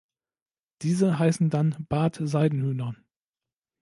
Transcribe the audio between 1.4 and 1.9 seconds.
dann